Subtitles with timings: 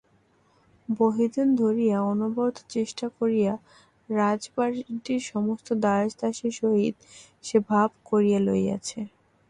[0.89, 3.53] বহুদিন ধরিয়া অনবরত চেষ্টা করিয়া
[4.09, 6.95] রাজবাটির সমস্ত দাস দাসীর সহিত
[7.43, 8.99] সে ভাব করিয়া লইয়াছে।